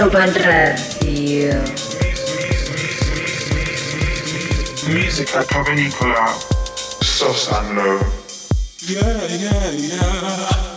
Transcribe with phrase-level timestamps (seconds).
[0.00, 1.62] Radio.
[4.88, 6.34] Musica cavernicola,
[7.02, 8.00] soft and low.
[8.86, 10.69] Yeah, yeah, yeah.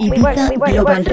[0.00, 1.04] Ibiza Global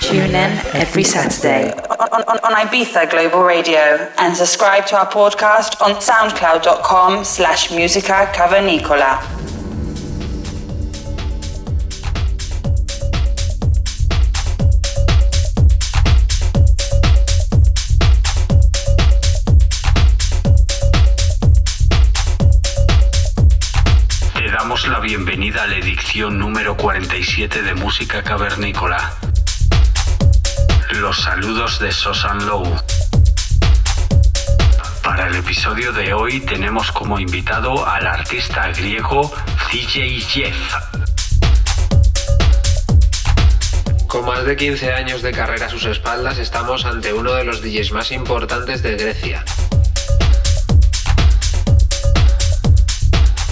[0.00, 5.80] Tune in every Saturday on, on, on Ibiza Global Radio and subscribe to our podcast
[5.80, 9.35] on soundcloud.com slash musica cavernicola.
[27.16, 29.14] 47 de Música Cavernícola.
[30.96, 32.62] Los saludos de Sosan Low.
[35.02, 39.32] Para el episodio de hoy tenemos como invitado al artista griego
[39.70, 40.74] CJ Jeff.
[44.06, 47.62] Con más de 15 años de carrera a sus espaldas, estamos ante uno de los
[47.62, 49.42] DJs más importantes de Grecia.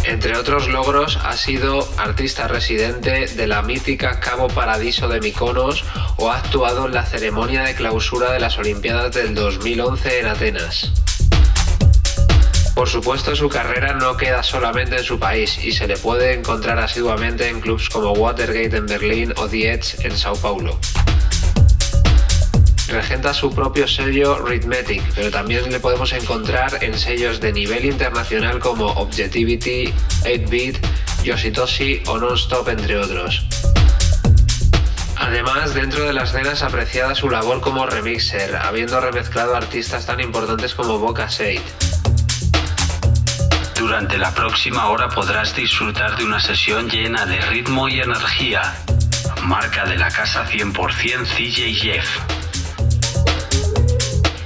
[0.06, 5.84] Entre otros logros, ha sido artista residente de la mítica Cabo Paradiso de Mykonos
[6.16, 10.92] o ha actuado en la ceremonia de clausura de las Olimpiadas del 2011 en Atenas.
[12.74, 16.78] Por supuesto, su carrera no queda solamente en su país y se le puede encontrar
[16.78, 20.78] asiduamente en clubs como Watergate en Berlín o The Edge en Sao Paulo.
[22.94, 28.60] Regenta su propio sello Rhythmatic, pero también le podemos encontrar en sellos de nivel internacional
[28.60, 30.78] como Objectivity, 8-Bit,
[31.24, 33.44] Yoshitoshi o Nonstop, entre otros.
[35.16, 40.20] Además, dentro de la escena es apreciada su labor como remixer, habiendo remezclado artistas tan
[40.20, 41.62] importantes como Boca Shade.
[43.76, 48.76] Durante la próxima hora podrás disfrutar de una sesión llena de ritmo y energía.
[49.42, 52.43] Marca de la casa 100% CJ Jeff.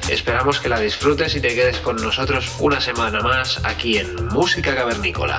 [0.08, 4.74] Esperamos que la disfrutes y te quedes con nosotros una semana más aquí en Música
[4.74, 5.38] Cavernícola.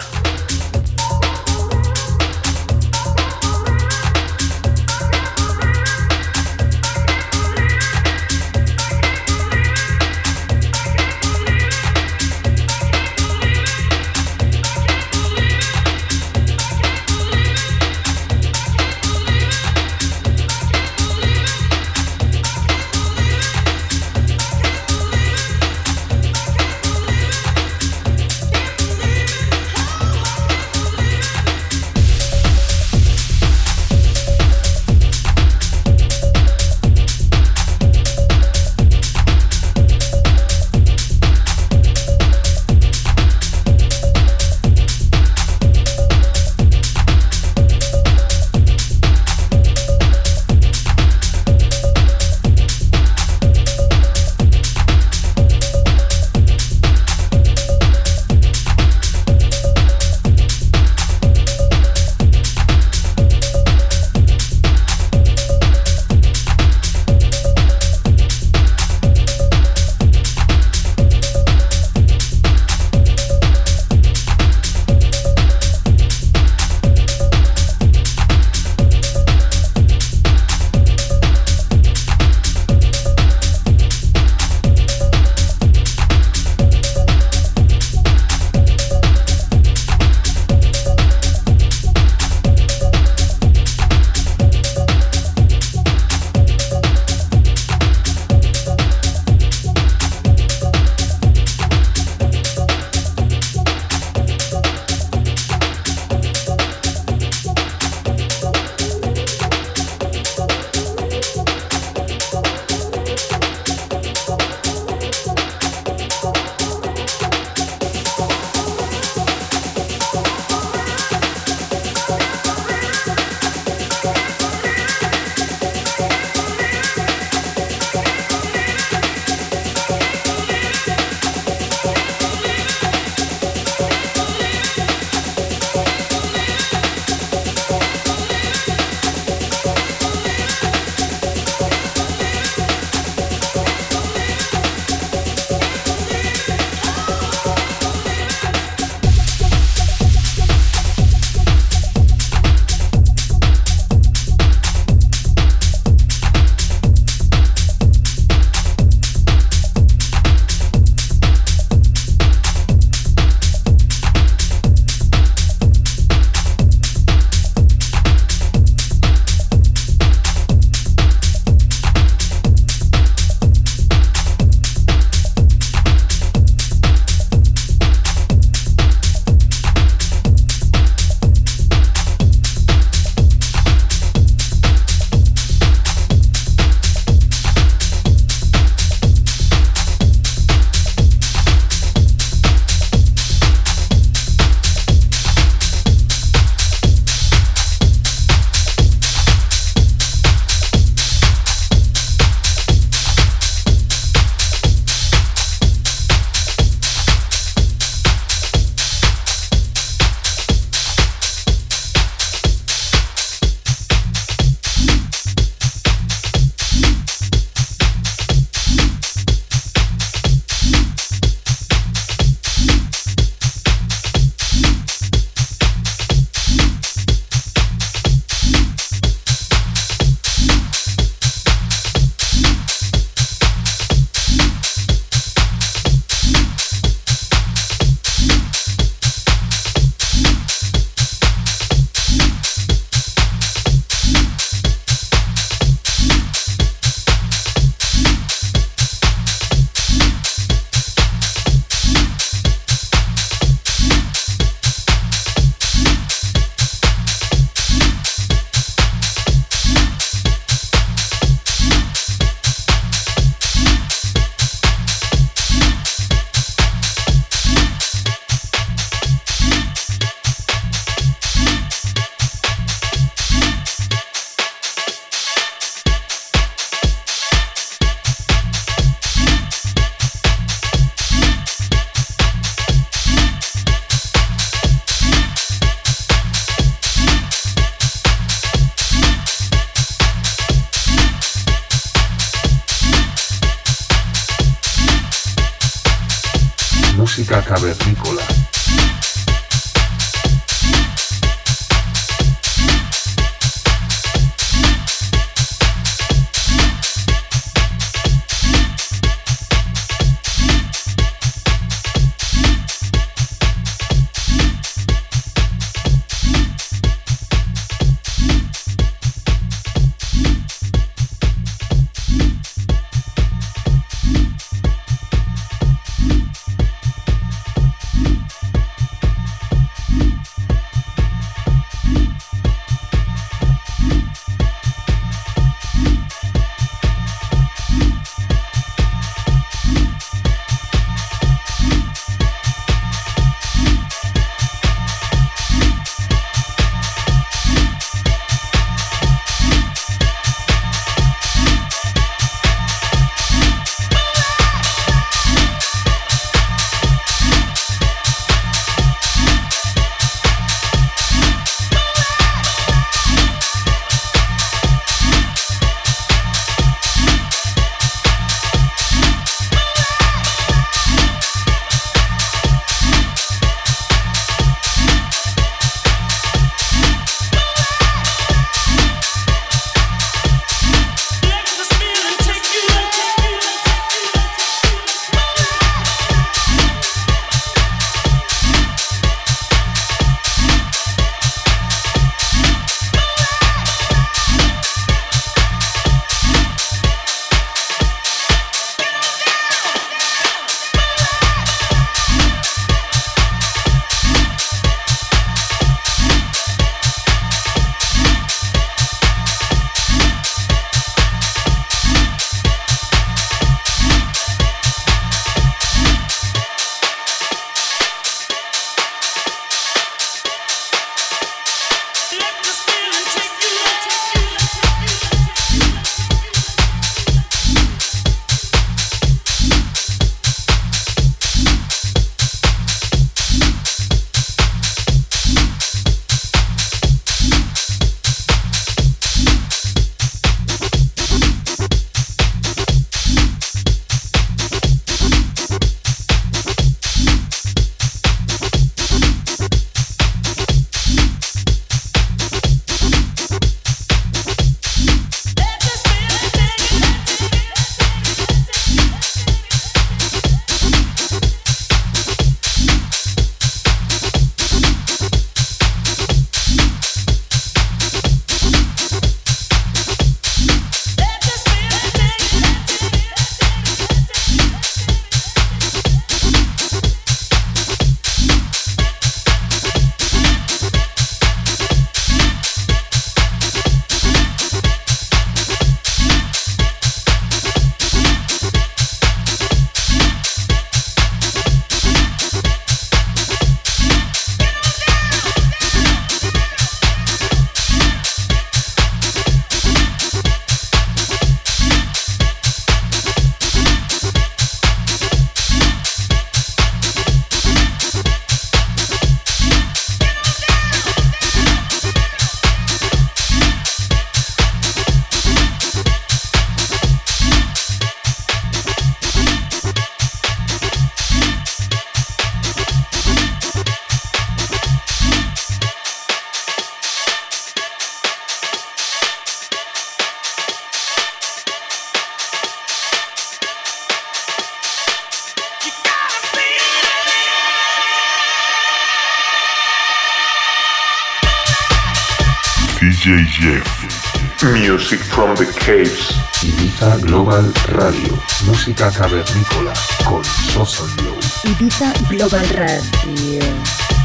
[544.79, 546.15] Music from the Caves.
[546.41, 549.73] Ibiza Global Radio, música cavernícola
[550.05, 551.17] con Sosan Low.
[551.43, 553.98] Ibiza Global Radio.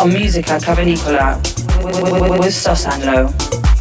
[0.00, 1.36] On Musica Cavernicola
[2.38, 3.79] with Sosanlo.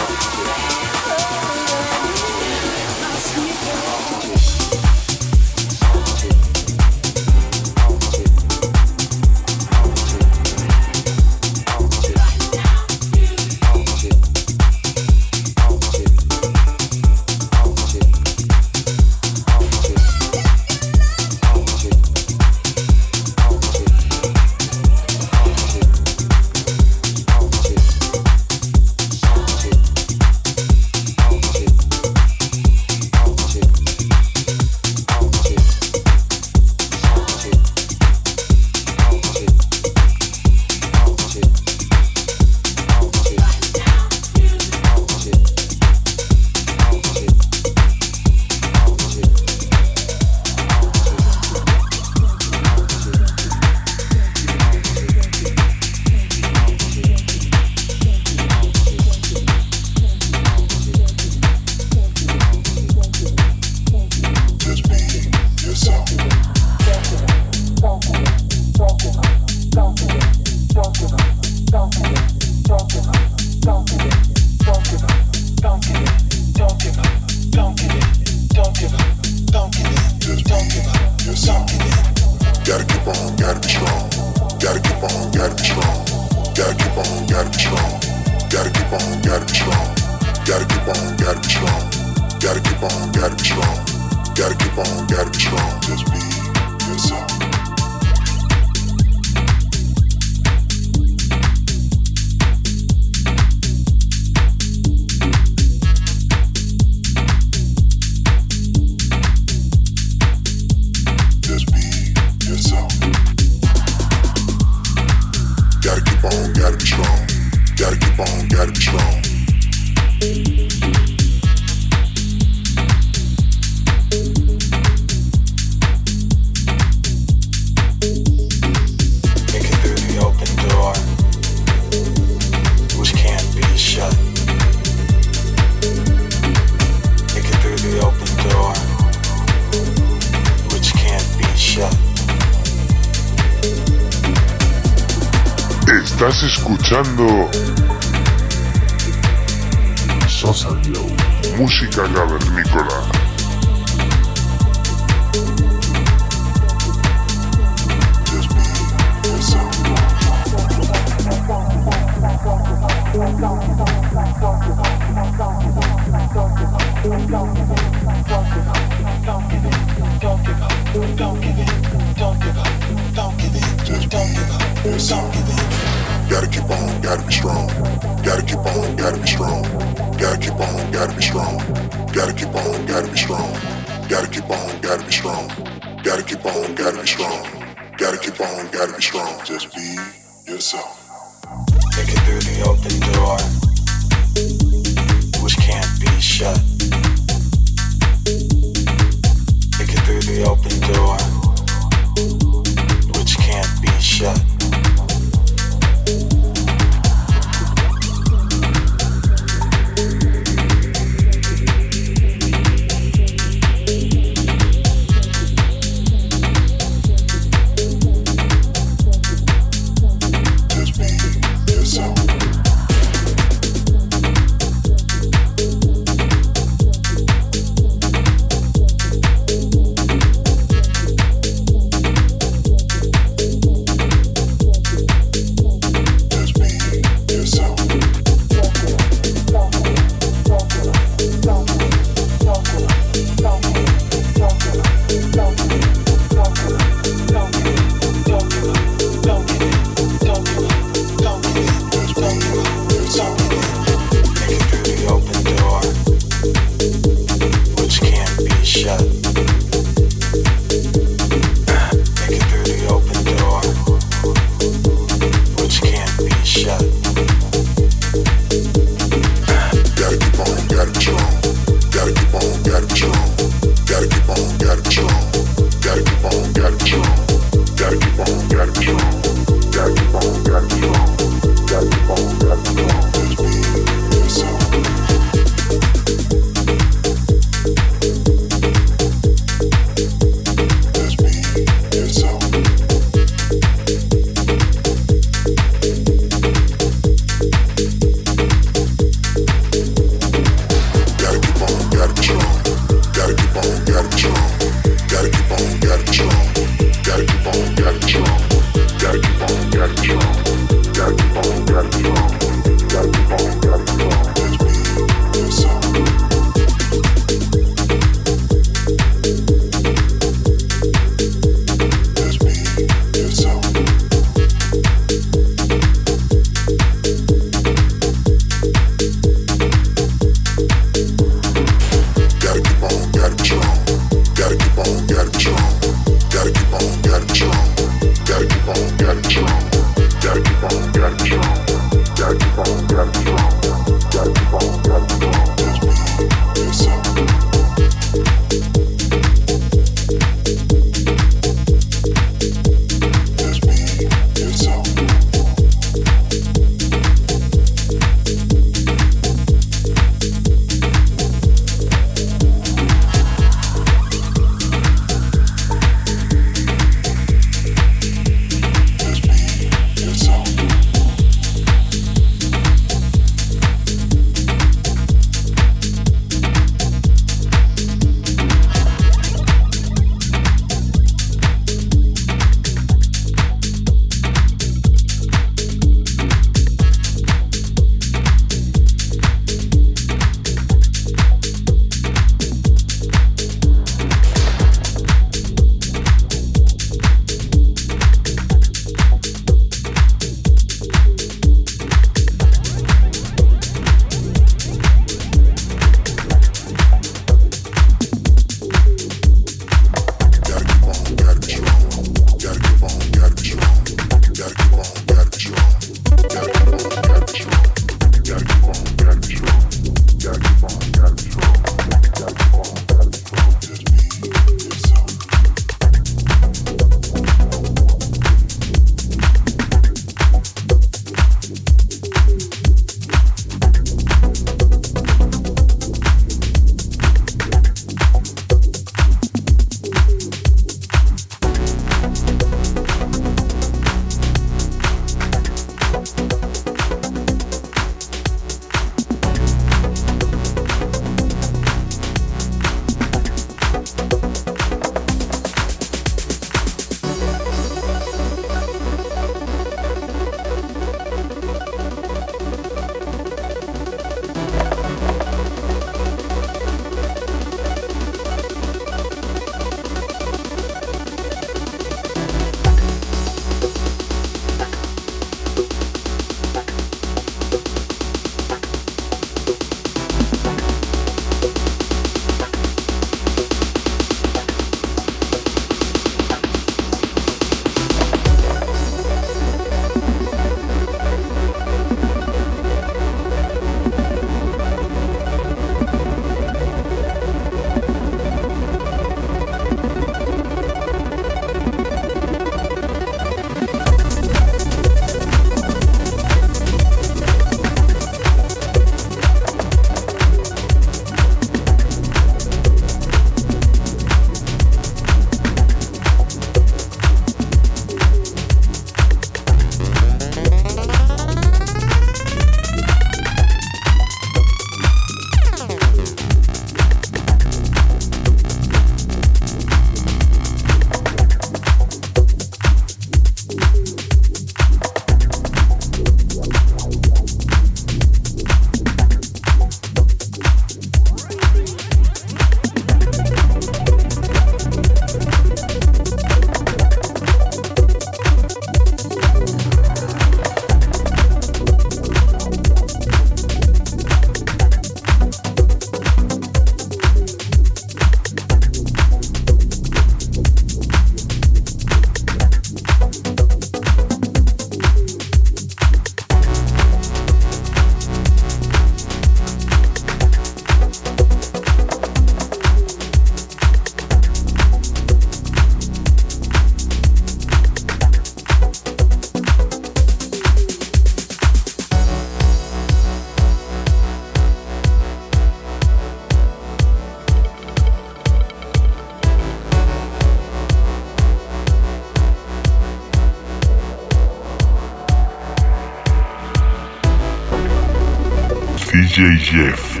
[599.46, 600.00] Jeff.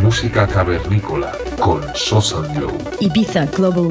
[0.00, 2.72] Música cavernícola con Sosan Glow.
[2.98, 3.90] Ibiza Global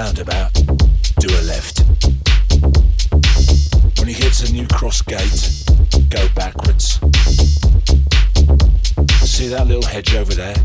[0.00, 0.50] roundabout,
[1.18, 1.80] do a left.
[3.98, 5.52] When you get a new cross gate,
[6.08, 6.98] go backwards.
[9.28, 10.56] See that little hedge over there?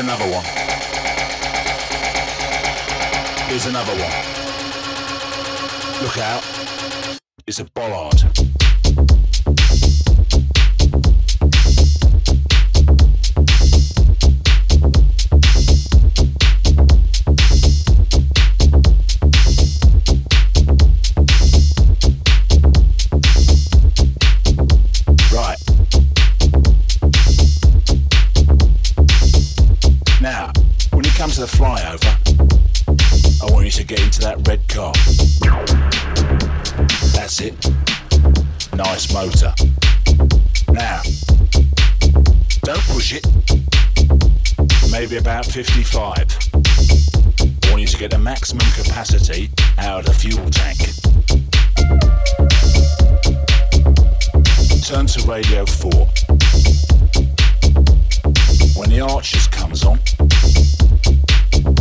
[0.00, 0.44] Another one.
[3.48, 4.16] Here's another one.
[6.02, 6.42] Look out,
[7.46, 7.99] it's a bollard.
[45.50, 46.16] 55.
[46.54, 50.78] I want you to get the maximum capacity out of the fuel tank.
[54.84, 55.90] Turn to radio 4.
[58.76, 59.98] When the Archers comes on,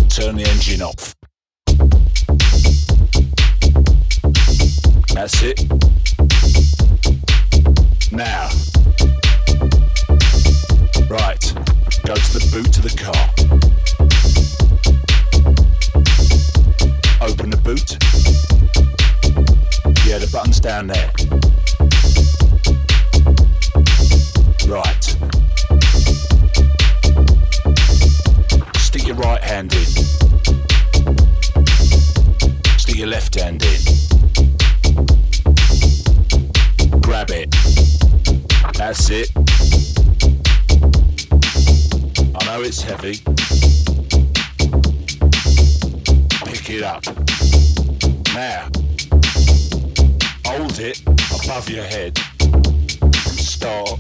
[0.10, 1.16] turn the engine off.
[5.14, 5.70] That's it.
[8.12, 8.50] Now.
[11.08, 11.69] Right.
[12.06, 13.16] Go to the boot of the car.
[17.22, 17.98] Open the boot.
[20.06, 21.12] Yeah, the button's down there.
[24.68, 25.04] Right.
[28.78, 29.86] Stick your right hand in.
[32.78, 33.82] Stick your left hand in.
[37.02, 37.50] Grab it.
[38.76, 39.32] That's it.
[42.50, 43.18] Know it's heavy.
[46.46, 47.06] Pick it up.
[48.34, 48.70] Now,
[50.48, 51.00] hold it
[51.44, 52.18] above your head.
[53.38, 54.00] Start.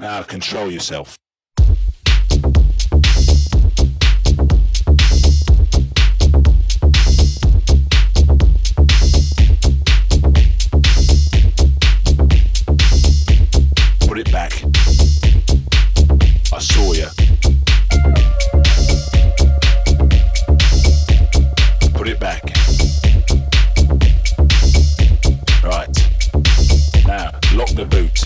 [0.00, 1.17] Now control yourself.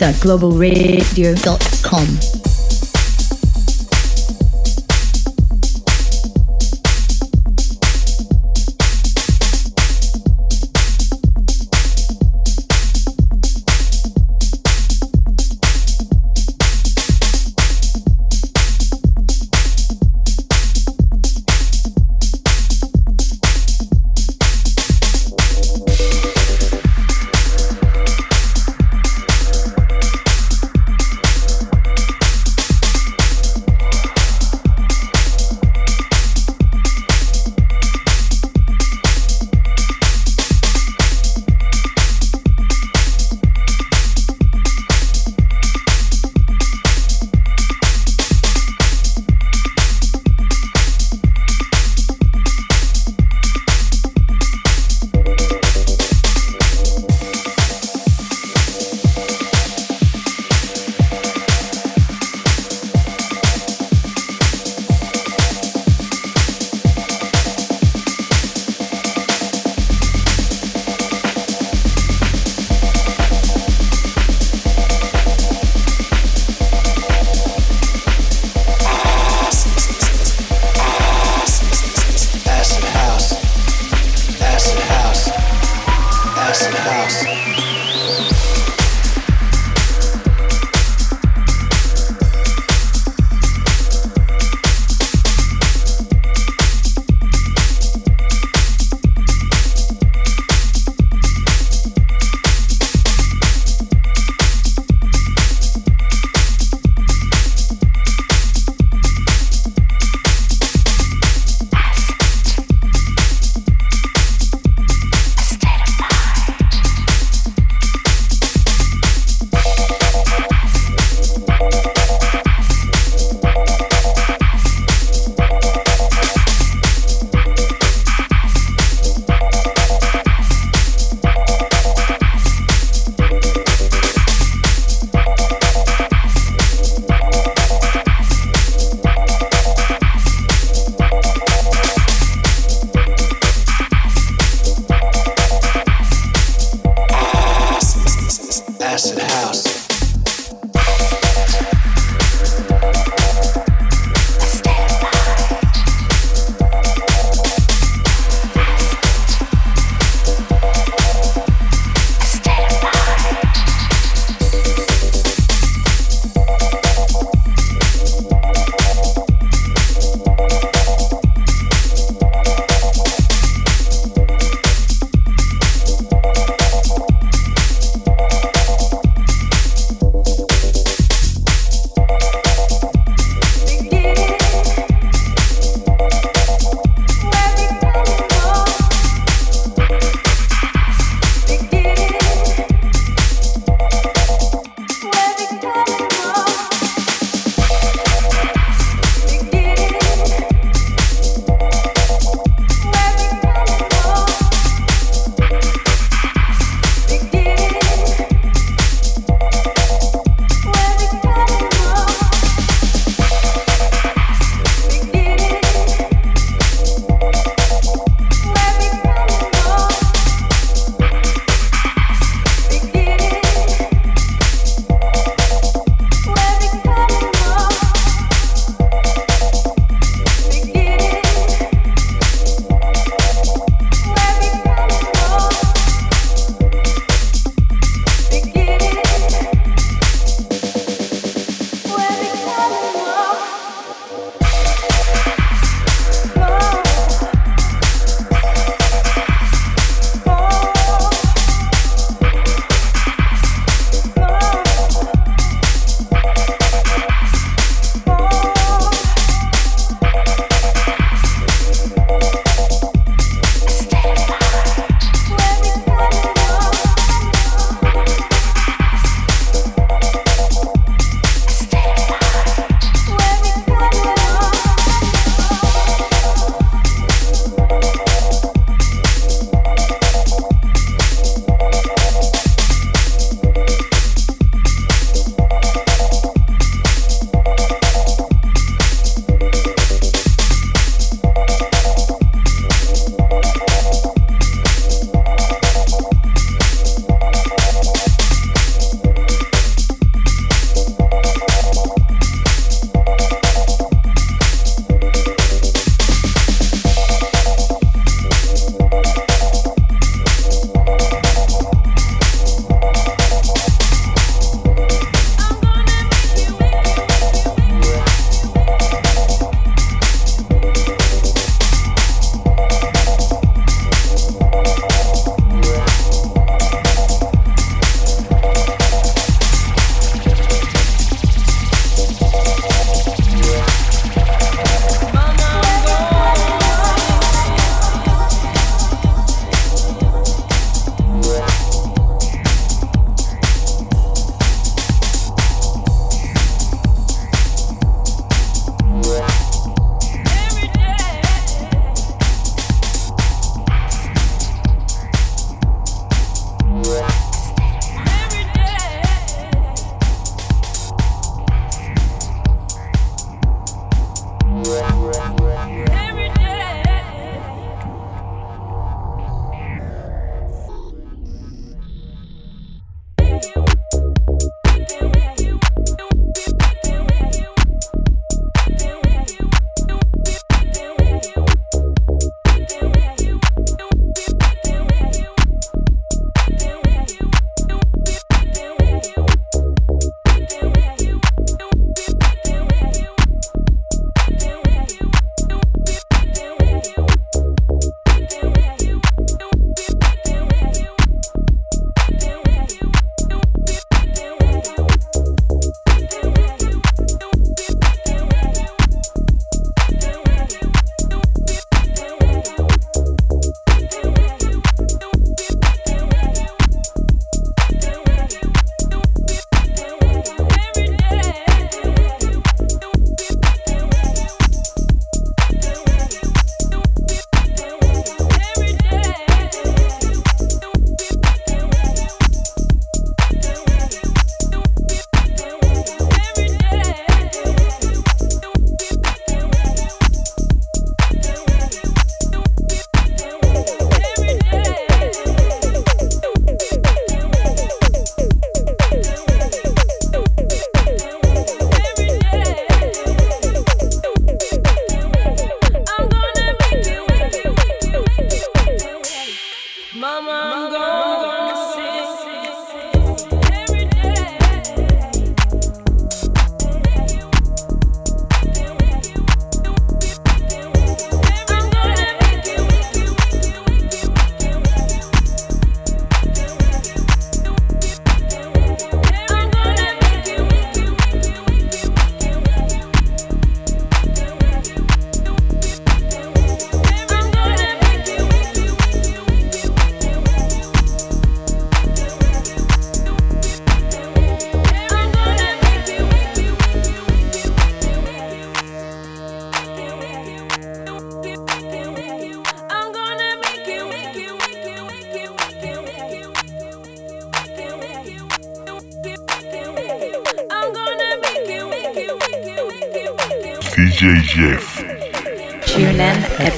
[0.00, 2.39] IbizaGlobalRadio.com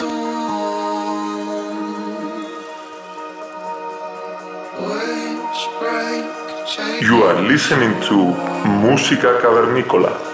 [0.00, 0.06] You
[7.24, 8.34] are listening to
[8.80, 10.29] Música Cavernícola.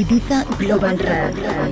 [0.00, 1.65] Ibiza Global Radio.